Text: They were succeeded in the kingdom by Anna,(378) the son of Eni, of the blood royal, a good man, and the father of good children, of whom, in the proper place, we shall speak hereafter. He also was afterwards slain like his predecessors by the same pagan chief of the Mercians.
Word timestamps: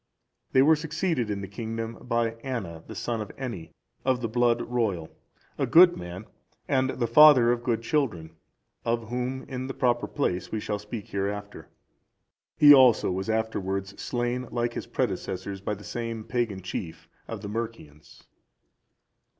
They 0.53 0.63
were 0.63 0.75
succeeded 0.75 1.29
in 1.29 1.41
the 1.41 1.47
kingdom 1.47 1.99
by 2.01 2.31
Anna,(378) 2.43 2.87
the 2.87 2.95
son 2.95 3.21
of 3.21 3.27
Eni, 3.37 3.69
of 4.03 4.19
the 4.19 4.27
blood 4.27 4.63
royal, 4.63 5.11
a 5.59 5.67
good 5.67 5.95
man, 5.95 6.25
and 6.67 6.89
the 6.89 7.05
father 7.05 7.51
of 7.51 7.63
good 7.63 7.83
children, 7.83 8.31
of 8.83 9.09
whom, 9.09 9.43
in 9.43 9.67
the 9.67 9.75
proper 9.75 10.07
place, 10.07 10.51
we 10.51 10.59
shall 10.59 10.79
speak 10.79 11.09
hereafter. 11.09 11.69
He 12.57 12.73
also 12.73 13.11
was 13.11 13.29
afterwards 13.29 14.01
slain 14.01 14.47
like 14.49 14.73
his 14.73 14.87
predecessors 14.87 15.61
by 15.61 15.75
the 15.75 15.83
same 15.83 16.23
pagan 16.23 16.61
chief 16.63 17.07
of 17.27 17.41
the 17.41 17.47
Mercians. 17.49 18.23